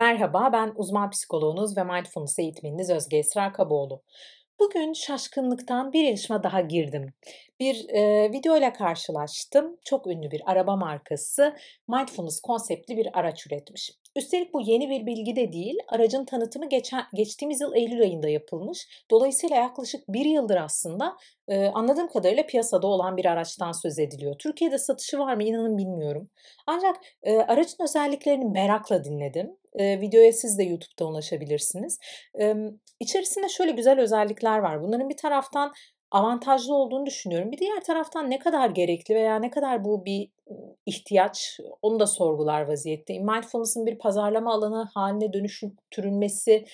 Merhaba, 0.00 0.50
ben 0.52 0.72
uzman 0.76 1.10
psikoloğunuz 1.10 1.76
ve 1.76 1.84
mindfulness 1.84 2.38
eğitmeniniz 2.38 2.90
Özge 2.90 3.16
Esra 3.16 3.52
Kaboğlu. 3.52 4.02
Bugün 4.60 4.92
şaşkınlıktan 4.92 5.92
bir 5.92 6.04
yarışma 6.04 6.42
daha 6.42 6.60
girdim. 6.60 7.12
Bir 7.60 7.88
e, 7.88 8.32
video 8.32 8.56
ile 8.56 8.72
karşılaştım. 8.72 9.76
Çok 9.84 10.06
ünlü 10.06 10.30
bir 10.30 10.42
araba 10.46 10.76
markası 10.76 11.56
mindfulness 11.88 12.40
konseptli 12.40 12.96
bir 12.96 13.18
araç 13.18 13.46
üretmiş. 13.46 13.92
Üstelik 14.16 14.54
bu 14.54 14.60
yeni 14.60 14.90
bir 14.90 15.06
bilgi 15.06 15.36
de 15.36 15.52
değil. 15.52 15.76
Aracın 15.88 16.24
tanıtımı 16.24 16.68
geçen, 16.68 17.04
geçtiğimiz 17.14 17.60
yıl 17.60 17.74
Eylül 17.74 18.02
ayında 18.02 18.28
yapılmış. 18.28 19.04
Dolayısıyla 19.10 19.56
yaklaşık 19.56 20.08
bir 20.08 20.24
yıldır 20.24 20.56
aslında 20.56 21.16
e, 21.50 21.66
anladığım 21.66 22.08
kadarıyla 22.08 22.46
piyasada 22.46 22.86
olan 22.86 23.16
bir 23.16 23.24
araçtan 23.24 23.72
söz 23.72 23.98
ediliyor. 23.98 24.34
Türkiye'de 24.38 24.78
satışı 24.78 25.18
var 25.18 25.34
mı 25.34 25.42
inanın 25.42 25.78
bilmiyorum. 25.78 26.30
Ancak 26.66 26.96
e, 27.22 27.36
aracın 27.38 27.84
özelliklerini 27.84 28.44
merakla 28.44 29.04
dinledim. 29.04 29.56
E, 29.74 30.00
videoya 30.00 30.32
siz 30.32 30.58
de 30.58 30.62
YouTube'da 30.62 31.06
ulaşabilirsiniz. 31.06 31.98
E, 32.40 32.54
içerisinde 33.00 33.48
şöyle 33.48 33.70
güzel 33.70 34.00
özellikler 34.00 34.58
var. 34.58 34.82
Bunların 34.82 35.08
bir 35.08 35.16
taraftan 35.16 35.72
avantajlı 36.10 36.74
olduğunu 36.74 37.06
düşünüyorum. 37.06 37.52
Bir 37.52 37.58
diğer 37.58 37.84
taraftan 37.84 38.30
ne 38.30 38.38
kadar 38.38 38.70
gerekli 38.70 39.14
veya 39.14 39.38
ne 39.38 39.50
kadar 39.50 39.84
bu 39.84 40.04
bir 40.04 40.30
ihtiyaç 40.86 41.60
onu 41.82 42.00
da 42.00 42.06
sorgular 42.06 42.68
vaziyetteyim. 42.68 43.24
Mindfulness'ın 43.24 43.86
bir 43.86 43.98
pazarlama 43.98 44.54
alanı 44.54 44.88
haline 44.94 45.32
dönüştürülmesi 45.32 46.64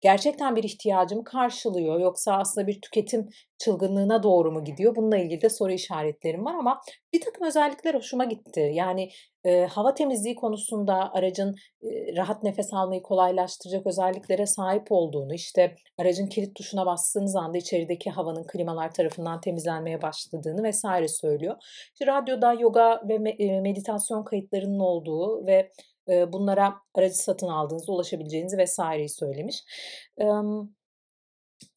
gerçekten 0.00 0.56
bir 0.56 0.62
ihtiyacımı 0.62 1.24
karşılıyor 1.24 2.00
yoksa 2.00 2.36
aslında 2.36 2.66
bir 2.66 2.80
tüketim 2.80 3.28
çılgınlığına 3.58 4.22
doğru 4.22 4.52
mu 4.52 4.64
gidiyor? 4.64 4.96
Bununla 4.96 5.16
ilgili 5.16 5.40
de 5.40 5.50
soru 5.50 5.72
işaretlerim 5.72 6.44
var 6.44 6.54
ama 6.54 6.80
bir 7.12 7.20
takım 7.20 7.46
özellikler 7.46 7.94
hoşuma 7.94 8.24
gitti. 8.24 8.70
Yani 8.74 9.10
e, 9.44 9.66
hava 9.66 9.94
temizliği 9.94 10.34
konusunda 10.34 11.12
aracın 11.12 11.54
e, 11.82 12.16
rahat 12.16 12.42
nefes 12.42 12.74
almayı 12.74 13.02
kolaylaştıracak 13.02 13.86
özelliklere 13.86 14.46
sahip 14.46 14.86
olduğunu, 14.90 15.34
işte 15.34 15.76
aracın 15.98 16.26
kilit 16.26 16.56
tuşuna 16.56 16.86
bastığınız 16.86 17.36
anda 17.36 17.58
içerideki 17.58 18.10
havanın 18.10 18.44
klimalar 18.44 18.94
tarafından 18.94 19.40
temizlenmeye 19.40 20.02
başladığını 20.02 20.62
vesaire 20.62 21.08
söylüyor. 21.08 21.56
İşte 21.92 22.06
radyoda 22.06 22.52
yoga 22.52 23.00
ve 23.08 23.14
me- 23.14 23.60
meditasyon 23.60 24.24
kayıtlarının 24.24 24.78
olduğu 24.78 25.46
ve 25.46 25.70
bunlara 26.08 26.74
aracı 26.94 27.16
satın 27.18 27.48
aldığınızda 27.48 27.92
ulaşabileceğinizi 27.92 28.58
vesaireyi 28.58 29.08
söylemiş. 29.08 29.64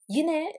Yine 0.09 0.53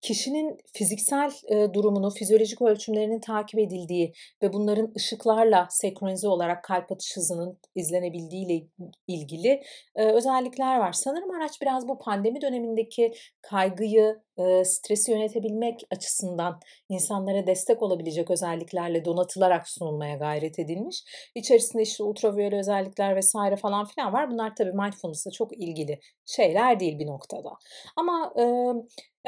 kişinin 0.00 0.58
fiziksel 0.74 1.30
durumunu, 1.74 2.10
fizyolojik 2.10 2.62
ölçümlerinin 2.62 3.20
takip 3.20 3.60
edildiği 3.60 4.12
ve 4.42 4.52
bunların 4.52 4.92
ışıklarla 4.96 5.68
senkronize 5.70 6.28
olarak 6.28 6.64
kalp 6.64 6.92
atış 6.92 7.16
hızının 7.16 7.58
izlenebildiği 7.74 8.46
ile 8.46 8.66
ilgili 9.06 9.62
özellikler 9.94 10.78
var. 10.78 10.92
Sanırım 10.92 11.30
araç 11.30 11.62
biraz 11.62 11.88
bu 11.88 11.98
pandemi 11.98 12.40
dönemindeki 12.40 13.12
kaygıyı, 13.42 14.22
stresi 14.64 15.12
yönetebilmek 15.12 15.80
açısından 15.90 16.60
insanlara 16.88 17.46
destek 17.46 17.82
olabilecek 17.82 18.30
özelliklerle 18.30 19.04
donatılarak 19.04 19.68
sunulmaya 19.68 20.16
gayret 20.16 20.58
edilmiş. 20.58 21.04
İçerisinde 21.34 21.82
işte 21.82 22.02
ultraviyole 22.02 22.58
özellikler 22.58 23.16
vesaire 23.16 23.56
falan 23.56 23.84
filan 23.84 24.12
var. 24.12 24.30
Bunlar 24.30 24.56
tabii 24.56 24.72
mindfulness'la 24.72 25.30
çok 25.30 25.58
ilgili 25.62 26.00
şeyler 26.26 26.80
değil 26.80 26.98
bir 26.98 27.06
noktada. 27.06 27.50
Ama 27.96 28.32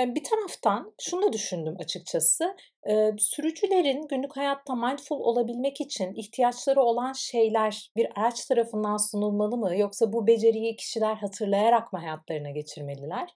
e, 0.00 0.14
bir 0.14 0.24
taraftan 0.24 0.94
şunu 1.00 1.22
da 1.22 1.32
düşündüm 1.32 1.76
açıkçası. 1.78 2.56
E, 2.88 3.10
sürücülerin 3.18 4.08
günlük 4.08 4.36
hayatta 4.36 4.74
mindful 4.74 5.20
olabilmek 5.20 5.80
için 5.80 6.14
ihtiyaçları 6.14 6.82
olan 6.82 7.12
şeyler 7.12 7.90
bir 7.96 8.08
araç 8.20 8.46
tarafından 8.46 8.96
sunulmalı 8.96 9.56
mı 9.56 9.76
yoksa 9.76 10.12
bu 10.12 10.26
beceriyi 10.26 10.76
kişiler 10.76 11.14
hatırlayarak 11.14 11.92
mı 11.92 11.98
hayatlarına 11.98 12.50
geçirmeliler? 12.50 13.34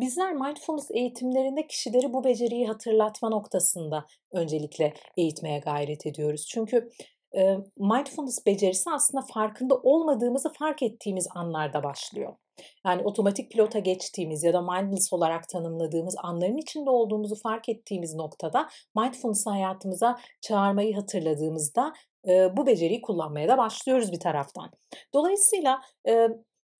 Bizler 0.00 0.32
mindfulness 0.32 0.90
eğitimlerinde 0.90 1.66
kişileri 1.66 2.12
bu 2.12 2.24
beceriyi 2.24 2.66
hatırlatma 2.66 3.28
noktasında 3.28 4.06
öncelikle 4.32 4.94
eğitmeye 5.16 5.58
gayret 5.58 6.06
ediyoruz. 6.06 6.46
Çünkü 6.50 6.88
mindfulness 7.76 8.46
becerisi 8.46 8.90
aslında 8.90 9.24
farkında 9.34 9.74
olmadığımızı 9.74 10.52
fark 10.52 10.82
ettiğimiz 10.82 11.28
anlarda 11.34 11.82
başlıyor. 11.82 12.36
Yani 12.86 13.02
otomatik 13.02 13.52
pilota 13.52 13.78
geçtiğimiz 13.78 14.44
ya 14.44 14.52
da 14.52 14.62
mindfulness 14.62 15.12
olarak 15.12 15.48
tanımladığımız 15.48 16.16
anların 16.22 16.56
içinde 16.56 16.90
olduğumuzu 16.90 17.34
fark 17.42 17.68
ettiğimiz 17.68 18.14
noktada 18.14 18.68
mindfulness 18.96 19.46
hayatımıza 19.46 20.16
çağırmayı 20.40 20.94
hatırladığımızda 20.94 21.92
bu 22.26 22.66
beceriyi 22.66 23.00
kullanmaya 23.02 23.48
da 23.48 23.58
başlıyoruz 23.58 24.12
bir 24.12 24.20
taraftan. 24.20 24.70
Dolayısıyla 25.14 25.80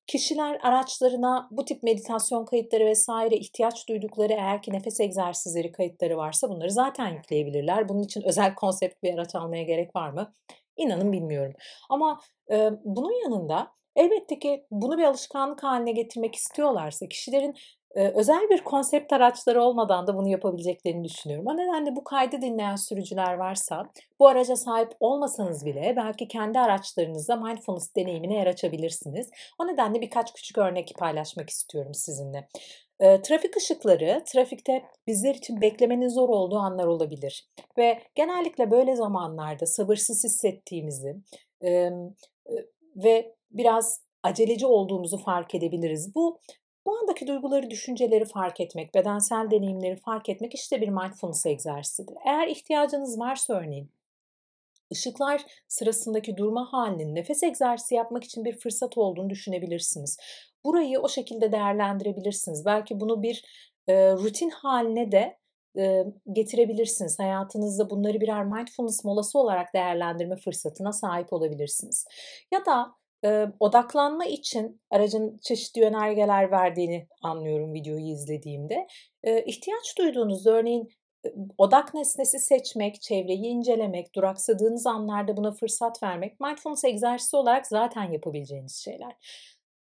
Kişiler 0.08 0.58
araçlarına 0.62 1.48
bu 1.50 1.64
tip 1.64 1.82
meditasyon 1.82 2.44
kayıtları 2.44 2.86
vesaire 2.86 3.36
ihtiyaç 3.36 3.88
duydukları 3.88 4.32
eğer 4.32 4.62
ki 4.62 4.72
nefes 4.72 5.00
egzersizleri 5.00 5.72
kayıtları 5.72 6.16
varsa 6.16 6.48
bunları 6.48 6.70
zaten 6.70 7.08
yükleyebilirler. 7.08 7.88
Bunun 7.88 8.02
için 8.02 8.22
özel 8.22 8.54
konsept 8.54 9.02
bir 9.02 9.14
araç 9.14 9.34
almaya 9.34 9.62
gerek 9.62 9.96
var 9.96 10.10
mı? 10.10 10.32
İnanın 10.76 11.12
bilmiyorum. 11.12 11.52
Ama 11.90 12.20
e, 12.50 12.70
bunun 12.84 13.22
yanında 13.24 13.72
elbette 13.96 14.38
ki 14.38 14.66
bunu 14.70 14.98
bir 14.98 15.04
alışkanlık 15.04 15.62
haline 15.62 15.92
getirmek 15.92 16.34
istiyorlarsa 16.34 17.08
kişilerin 17.08 17.54
özel 17.98 18.48
bir 18.50 18.64
konsept 18.64 19.12
araçları 19.12 19.62
olmadan 19.62 20.06
da 20.06 20.16
bunu 20.16 20.28
yapabileceklerini 20.28 21.04
düşünüyorum. 21.04 21.46
O 21.48 21.56
nedenle 21.56 21.96
bu 21.96 22.04
kaydı 22.04 22.42
dinleyen 22.42 22.76
sürücüler 22.76 23.34
varsa 23.34 23.82
bu 24.20 24.28
araca 24.28 24.56
sahip 24.56 24.92
olmasanız 25.00 25.66
bile 25.66 25.94
belki 25.96 26.28
kendi 26.28 26.58
araçlarınızda 26.58 27.36
mindfulness 27.36 27.96
deneyimine 27.96 28.34
yer 28.34 28.46
açabilirsiniz. 28.46 29.30
O 29.60 29.66
nedenle 29.66 30.00
birkaç 30.00 30.32
küçük 30.32 30.58
örnek 30.58 30.94
paylaşmak 30.98 31.50
istiyorum 31.50 31.94
sizinle. 31.94 32.48
Trafik 32.98 33.56
ışıkları 33.56 34.22
trafikte 34.26 34.84
bizler 35.06 35.34
için 35.34 35.60
beklemenin 35.60 36.08
zor 36.08 36.28
olduğu 36.28 36.58
anlar 36.58 36.86
olabilir 36.86 37.48
ve 37.78 38.02
genellikle 38.14 38.70
böyle 38.70 38.96
zamanlarda 38.96 39.66
sabırsız 39.66 40.24
hissettiğimizi 40.24 41.16
ve 42.96 43.34
biraz 43.50 44.00
aceleci 44.22 44.66
olduğumuzu 44.66 45.18
fark 45.18 45.54
edebiliriz. 45.54 46.14
Bu 46.14 46.40
bu 46.88 46.98
andaki 46.98 47.26
duyguları, 47.26 47.70
düşünceleri 47.70 48.24
fark 48.24 48.60
etmek, 48.60 48.94
bedensel 48.94 49.50
deneyimleri 49.50 49.96
fark 49.96 50.28
etmek 50.28 50.54
işte 50.54 50.80
bir 50.80 50.88
mindfulness 50.88 51.46
egzersizidir. 51.46 52.16
Eğer 52.26 52.48
ihtiyacınız 52.48 53.18
varsa 53.18 53.54
örneğin 53.54 53.90
ışıklar 54.92 55.46
sırasındaki 55.68 56.36
durma 56.36 56.72
halinin 56.72 57.14
nefes 57.14 57.42
egzersizi 57.42 57.94
yapmak 57.94 58.24
için 58.24 58.44
bir 58.44 58.58
fırsat 58.58 58.98
olduğunu 58.98 59.30
düşünebilirsiniz. 59.30 60.18
Burayı 60.64 61.00
o 61.00 61.08
şekilde 61.08 61.52
değerlendirebilirsiniz. 61.52 62.64
Belki 62.66 63.00
bunu 63.00 63.22
bir 63.22 63.44
e, 63.88 64.12
rutin 64.12 64.50
haline 64.50 65.12
de 65.12 65.38
e, 65.78 66.04
getirebilirsiniz. 66.32 67.18
Hayatınızda 67.18 67.90
bunları 67.90 68.20
birer 68.20 68.44
mindfulness 68.44 69.04
molası 69.04 69.38
olarak 69.38 69.74
değerlendirme 69.74 70.36
fırsatına 70.36 70.92
sahip 70.92 71.32
olabilirsiniz. 71.32 72.06
Ya 72.52 72.66
da 72.66 72.94
e, 73.24 73.46
odaklanma 73.60 74.24
için 74.24 74.80
aracın 74.90 75.38
çeşitli 75.42 75.80
yönergeler 75.80 76.50
verdiğini 76.50 77.06
anlıyorum 77.22 77.74
videoyu 77.74 78.12
izlediğimde. 78.12 78.86
E, 79.24 79.44
ihtiyaç 79.44 79.98
duyduğunuz 79.98 80.46
örneğin 80.46 80.88
odak 81.58 81.94
nesnesi 81.94 82.38
seçmek, 82.38 83.02
çevreyi 83.02 83.46
incelemek, 83.46 84.14
duraksadığınız 84.14 84.86
anlarda 84.86 85.36
buna 85.36 85.52
fırsat 85.52 86.02
vermek 86.02 86.40
mindfulness 86.40 86.84
egzersizi 86.84 87.36
olarak 87.36 87.66
zaten 87.66 88.12
yapabileceğiniz 88.12 88.76
şeyler. 88.76 89.12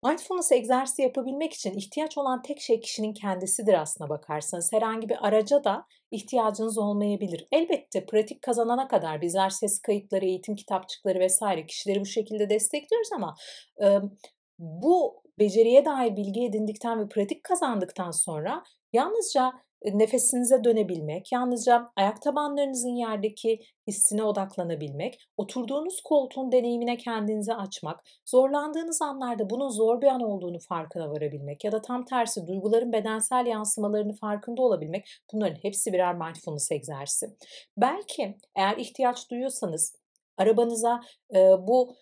Mindfulness 0.04 0.52
egzersizi 0.52 1.02
yapabilmek 1.02 1.52
için 1.52 1.78
ihtiyaç 1.78 2.18
olan 2.18 2.42
tek 2.42 2.60
şey 2.60 2.80
kişinin 2.80 3.12
kendisidir 3.12 3.74
aslına 3.74 4.10
bakarsanız. 4.10 4.72
Herhangi 4.72 5.08
bir 5.08 5.26
araca 5.26 5.64
da 5.64 5.86
ihtiyacınız 6.10 6.78
olmayabilir. 6.78 7.46
Elbette 7.52 8.06
pratik 8.06 8.42
kazanana 8.42 8.88
kadar 8.88 9.20
bizler 9.20 9.50
ses 9.50 9.80
kayıtları, 9.82 10.24
eğitim 10.24 10.54
kitapçıkları 10.54 11.20
vesaire 11.20 11.66
kişileri 11.66 12.00
bu 12.00 12.06
şekilde 12.06 12.50
destekliyoruz 12.50 13.12
ama 13.12 13.34
e, 13.82 13.98
bu 14.58 15.22
beceriye 15.38 15.84
dair 15.84 16.16
bilgi 16.16 16.44
edindikten 16.44 17.00
ve 17.00 17.08
pratik 17.08 17.44
kazandıktan 17.44 18.10
sonra 18.10 18.62
yalnızca 18.92 19.52
nefesinize 19.84 20.64
dönebilmek, 20.64 21.32
yalnızca 21.32 21.90
ayak 21.96 22.22
tabanlarınızın 22.22 22.94
yerdeki 22.94 23.60
hissine 23.86 24.22
odaklanabilmek, 24.22 25.18
oturduğunuz 25.36 26.00
koltuğun 26.00 26.52
deneyimine 26.52 26.96
kendinizi 26.96 27.54
açmak, 27.54 28.00
zorlandığınız 28.26 29.02
anlarda 29.02 29.50
bunun 29.50 29.68
zor 29.68 30.02
bir 30.02 30.06
an 30.06 30.20
olduğunu 30.20 30.58
farkına 30.68 31.10
varabilmek 31.10 31.64
ya 31.64 31.72
da 31.72 31.82
tam 31.82 32.04
tersi 32.04 32.46
duyguların 32.46 32.92
bedensel 32.92 33.46
yansımalarını 33.46 34.12
farkında 34.12 34.62
olabilmek 34.62 35.08
bunların 35.32 35.56
hepsi 35.62 35.92
birer 35.92 36.14
mindfulness 36.14 36.72
egzersizi. 36.72 37.36
Belki 37.76 38.36
eğer 38.56 38.76
ihtiyaç 38.76 39.30
duyuyorsanız 39.30 39.96
arabanıza 40.38 41.00
e, 41.34 41.38
bu 41.38 41.94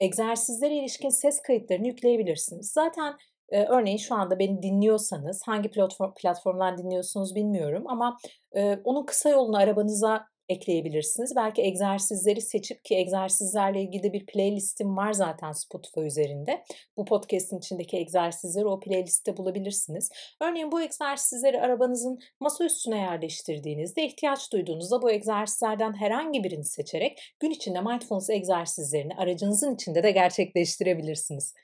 egzersizlere 0.00 0.74
ilişkin 0.74 1.08
ses 1.08 1.42
kayıtlarını 1.42 1.86
yükleyebilirsiniz. 1.86 2.72
Zaten 2.72 3.14
e, 3.48 3.64
örneğin 3.64 3.96
şu 3.96 4.14
anda 4.14 4.38
beni 4.38 4.62
dinliyorsanız 4.62 5.42
hangi 5.46 5.70
platform, 5.70 6.14
platformdan 6.14 6.78
dinliyorsunuz 6.78 7.34
bilmiyorum 7.34 7.84
ama 7.86 8.18
e, 8.56 8.78
onun 8.84 9.06
kısa 9.06 9.28
yolunu 9.28 9.56
arabanıza 9.56 10.26
ekleyebilirsiniz. 10.48 11.36
Belki 11.36 11.62
egzersizleri 11.62 12.40
seçip 12.40 12.84
ki 12.84 12.94
egzersizlerle 12.94 13.82
ilgili 13.82 14.02
de 14.02 14.12
bir 14.12 14.26
playlistim 14.26 14.96
var 14.96 15.12
zaten 15.12 15.52
Spotify 15.52 16.00
üzerinde. 16.00 16.64
Bu 16.96 17.04
podcast'in 17.04 17.58
içindeki 17.58 17.96
egzersizleri 17.96 18.66
o 18.66 18.80
playlistte 18.80 19.36
bulabilirsiniz. 19.36 20.10
Örneğin 20.40 20.72
bu 20.72 20.82
egzersizleri 20.82 21.60
arabanızın 21.60 22.18
masa 22.40 22.64
üstüne 22.64 22.98
yerleştirdiğinizde 22.98 24.06
ihtiyaç 24.06 24.52
duyduğunuzda 24.52 25.02
bu 25.02 25.10
egzersizlerden 25.10 25.92
herhangi 25.92 26.44
birini 26.44 26.64
seçerek 26.64 27.34
gün 27.40 27.50
içinde 27.50 27.80
mindfulness 27.80 28.30
egzersizlerini 28.30 29.14
aracınızın 29.14 29.74
içinde 29.74 30.02
de 30.02 30.10
gerçekleştirebilirsiniz. 30.10 31.54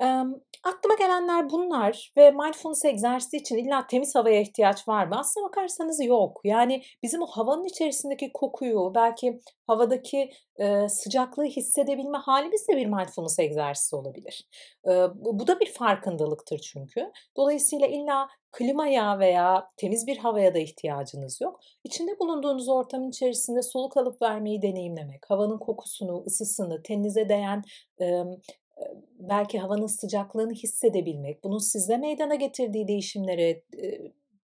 Emm, 0.00 0.34
aklıma 0.64 0.94
gelenler 0.94 1.50
bunlar 1.50 2.12
ve 2.16 2.30
mindfulness 2.30 2.84
egzersizi 2.84 3.36
için 3.36 3.56
illa 3.56 3.86
temiz 3.86 4.14
havaya 4.14 4.40
ihtiyaç 4.40 4.88
var 4.88 5.06
mı? 5.06 5.18
Aslına 5.18 5.44
bakarsanız 5.46 6.04
yok. 6.04 6.40
Yani 6.44 6.82
bizim 7.02 7.22
o 7.22 7.26
havanın 7.26 7.64
içerisindeki 7.64 8.32
kokuyu, 8.32 8.92
belki 8.94 9.40
havadaki, 9.66 10.30
eee, 10.58 10.88
sıcaklığı 10.88 11.44
hissedebilme 11.44 12.18
hâlimiz 12.18 12.68
de 12.68 12.76
bir 12.76 12.86
mindfulness 12.86 13.38
egzersizi 13.38 13.96
olabilir. 13.96 14.48
Eee, 14.86 15.06
bu 15.14 15.46
da 15.46 15.60
bir 15.60 15.72
farkındalıktır 15.72 16.58
çünkü. 16.58 17.12
Dolayısıyla 17.36 17.86
illa 17.86 18.28
klimaya 18.52 19.18
veya 19.18 19.70
temiz 19.76 20.06
bir 20.06 20.16
havaya 20.18 20.54
da 20.54 20.58
ihtiyacınız 20.58 21.40
yok. 21.40 21.60
İçinde 21.84 22.18
bulunduğunuz 22.18 22.68
ortamın 22.68 23.08
içerisinde 23.10 23.62
soluk 23.62 23.96
alıp 23.96 24.22
vermeyi 24.22 24.62
deneyimlemek, 24.62 25.30
havanın 25.30 25.58
kokusunu, 25.58 26.24
ısısını, 26.26 26.82
teninize 26.82 27.28
değen, 27.28 27.62
eee, 28.00 28.24
belki 29.28 29.58
havanın 29.58 29.86
sıcaklığını 29.86 30.52
hissedebilmek, 30.52 31.44
bunun 31.44 31.58
sizde 31.58 31.96
meydana 31.96 32.34
getirdiği 32.34 32.88
değişimlere, 32.88 33.62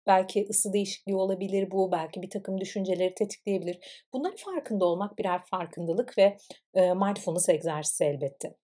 belki 0.07 0.47
ısı 0.51 0.73
değişikliği 0.73 1.17
olabilir 1.17 1.71
bu, 1.71 1.93
belki 1.93 2.23
birtakım 2.23 2.61
düşünceleri 2.61 3.15
tetikleyebilir. 3.15 4.05
Bunların 4.13 4.37
farkında 4.37 4.85
olmak 4.85 5.19
birer 5.19 5.45
farkındalık 5.45 6.19
ve, 6.19 6.37
mindfulness 6.75 7.49
egzersizi 7.49 8.05
elbette. 8.05 8.55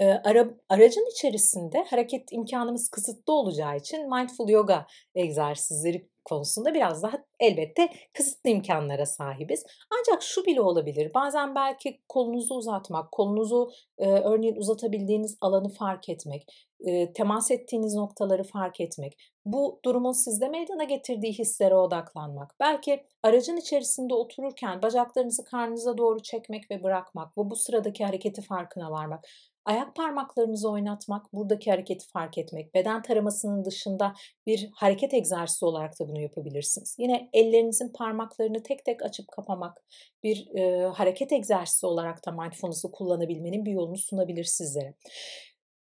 Ara 0.00 0.50
aracın 0.68 1.10
içerisinde 1.10 1.84
hareket 1.84 2.32
imkânımız 2.32 2.88
kısıtlı 2.88 3.32
olacağı 3.32 3.76
için 3.76 4.14
mindful 4.14 4.48
yoga 4.48 4.86
egzersizleri 5.14 6.08
konusunda 6.26 6.74
biraz 6.74 7.02
daha 7.02 7.18
elbette 7.40 7.88
kısıtlı 8.14 8.50
imkânlara 8.50 9.06
sahibiz. 9.06 9.64
Ancak 9.98 10.22
şu 10.22 10.44
bile 10.44 10.60
olabilir, 10.60 11.14
bazen 11.14 11.54
belki 11.54 12.00
kolunuzu 12.08 12.54
uzatmak, 12.54 13.12
kolunuzu, 13.12 13.70
eee, 14.00 14.06
örneğin 14.24 14.56
uzatabildiğiniz 14.56 15.38
alanı 15.40 15.68
fark 15.68 16.08
etmek, 16.08 16.46
eee, 16.80 17.12
temas 17.12 17.50
ettiğiniz 17.50 17.94
noktaları 17.94 18.42
fark 18.44 18.80
etmek, 18.80 19.16
bu 19.44 19.80
durumun 19.84 20.12
sizde 20.12 20.48
meydana 20.48 20.84
getirdiği 20.84 21.32
hislere 21.32 21.74
odaklanmak, 21.76 22.54
belki 22.60 23.06
aracın 23.22 23.56
içerisinde 23.56 24.14
otururken 24.14 24.82
bacaklarınızı 24.82 25.44
karnınıza 25.44 25.98
doğru 25.98 26.22
çekmek 26.22 26.70
ve 26.70 26.82
bırakmak 26.82 27.38
ve 27.38 27.50
bu 27.50 27.56
sıradaki 27.56 28.04
hareketi 28.04 28.42
farkına 28.42 28.90
varmak, 28.90 29.24
ayak 29.66 29.94
parmaklarınızı 29.96 30.70
oynatmak, 30.70 31.32
buradaki 31.32 31.70
hareketi 31.70 32.08
fark 32.08 32.38
etmek, 32.38 32.74
beden 32.74 33.02
taramasının 33.02 33.64
dışında 33.64 34.14
bir 34.46 34.70
hareket 34.74 35.14
egzersizi 35.14 35.64
olarak 35.64 36.00
da 36.00 36.08
bunu 36.08 36.20
yapabilirsiniz. 36.20 36.96
Yine 36.98 37.30
ellerinizin 37.32 37.92
parmaklarını 37.92 38.62
tek 38.62 38.84
tek 38.84 39.02
açıp 39.02 39.28
kapamak 39.32 39.84
bir, 40.22 40.46
eee, 40.54 40.82
hareket 40.94 41.32
egzersizi 41.32 41.86
olarak 41.86 42.26
da 42.26 42.32
mindfulness'ı 42.32 42.90
kullanabilmenin 42.92 43.64
bir 43.64 43.72
yolunu 43.72 43.98
sunabilir 43.98 44.44
sizlere. 44.44 44.94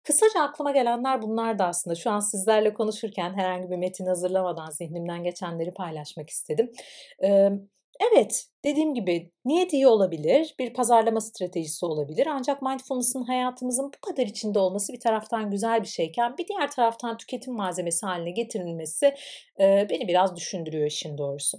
Kısaca 0.04 0.42
aklıma 0.42 0.70
gelenler 0.72 1.22
bunlardı 1.22 1.62
aslında. 1.62 1.94
Şu 1.94 2.10
an 2.10 2.20
sizlerle 2.20 2.74
konuşurken 2.74 3.34
herhangi 3.34 3.70
bir 3.70 3.76
metin 3.76 4.06
hazırlamadan 4.06 4.70
zihnimden 4.70 5.22
geçenleri 5.22 5.74
paylaşmak 5.74 6.31
istedim. 6.31 6.72
Emm, 7.20 7.60
evet, 8.00 8.46
dediğim 8.64 8.94
gibi 8.94 9.30
niyet 9.44 9.72
iyi 9.72 9.86
olabilir, 9.88 10.54
bir 10.58 10.74
pazarlama 10.74 11.20
stratejisi 11.20 11.86
olabilir 11.86 12.26
ancak 12.26 12.62
mindfulness'ın 12.62 13.22
hayatımızın 13.22 13.86
bu 13.96 14.00
kadar 14.00 14.26
içinde 14.26 14.58
olması 14.58 14.92
bir 14.92 15.00
taraftan 15.00 15.50
güzel 15.50 15.82
bir 15.82 15.86
şeyken 15.88 16.38
bir 16.38 16.48
diğer 16.48 16.70
taraftan 16.70 17.16
tüketim 17.16 17.54
malzemesi 17.54 18.06
hâline 18.06 18.30
getirilmesi, 18.30 19.14
eee, 19.60 19.86
beni 19.90 20.08
biraz 20.08 20.36
düşündürüyor 20.36 20.86
işin 20.86 21.18
doğrusu. 21.18 21.58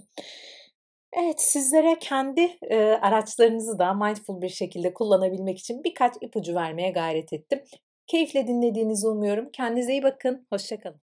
Evet, 1.12 1.40
sizlere 1.40 1.98
kendi, 1.98 2.40
eee, 2.70 2.98
araçlarınızı 3.02 3.78
da 3.78 3.94
mindful 3.94 4.42
bir 4.42 4.48
şekilde 4.48 4.94
kullanabilmek 4.94 5.58
için 5.58 5.84
birkaç 5.84 6.14
ipucu 6.20 6.54
vermeye 6.54 6.90
gayret 6.90 7.32
ettim. 7.32 7.62
Keyifle 8.06 8.46
dinlediğinizi 8.46 9.08
umuyorum. 9.08 9.50
Kendinize 9.52 9.92
iyi 9.92 10.02
bakın, 10.02 10.46
hoşça 10.50 10.80
kalın. 10.80 10.98